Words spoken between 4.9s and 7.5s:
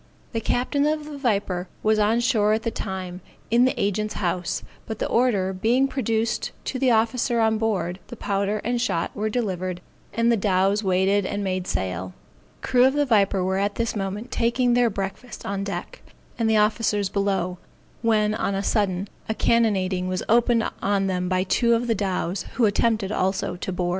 the order being produced to the officer